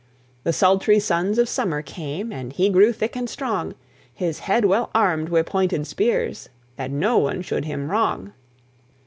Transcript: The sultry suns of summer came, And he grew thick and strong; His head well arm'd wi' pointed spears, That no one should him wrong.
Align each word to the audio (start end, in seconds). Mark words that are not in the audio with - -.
The 0.45 0.51
sultry 0.51 0.99
suns 0.99 1.37
of 1.37 1.47
summer 1.47 1.83
came, 1.83 2.31
And 2.31 2.51
he 2.51 2.69
grew 2.71 2.91
thick 2.91 3.15
and 3.15 3.29
strong; 3.29 3.75
His 4.11 4.39
head 4.39 4.65
well 4.65 4.89
arm'd 4.95 5.29
wi' 5.29 5.43
pointed 5.43 5.85
spears, 5.85 6.49
That 6.75 6.89
no 6.89 7.19
one 7.19 7.43
should 7.43 7.65
him 7.65 7.91
wrong. 7.91 8.33